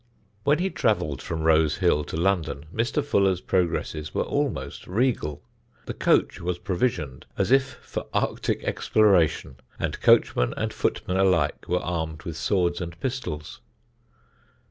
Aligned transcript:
When 0.45 0.57
he 0.57 0.71
travelled 0.71 1.21
from 1.21 1.43
Rose 1.43 1.77
Hill 1.77 2.03
to 2.05 2.17
London 2.17 2.65
Mr. 2.73 3.05
Fuller's 3.05 3.39
progresses 3.39 4.15
were 4.15 4.23
almost 4.23 4.87
regal. 4.87 5.43
The 5.85 5.93
coach 5.93 6.41
was 6.41 6.57
provisioned 6.57 7.27
as 7.37 7.51
if 7.51 7.75
for 7.83 8.07
arctic 8.11 8.63
exploration 8.63 9.57
and 9.77 10.01
coachman 10.01 10.55
and 10.57 10.73
footmen 10.73 11.17
alike 11.17 11.69
were 11.69 11.83
armed 11.83 12.23
with 12.23 12.35
swords 12.35 12.81
and 12.81 12.99
pistols. 12.99 13.61